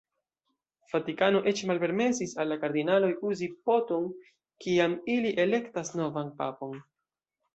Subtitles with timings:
[0.93, 4.09] Vatikano eĉ malpermesis al la kardinaloj uzi po-ton,
[4.65, 6.75] kiam ili elektas novan papon.